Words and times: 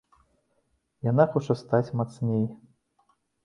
Яна 1.11 1.27
хоча 1.35 1.59
стаць 1.61 1.95
мацней. 2.03 2.43